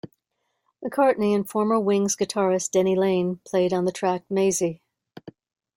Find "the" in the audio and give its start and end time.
3.85-3.91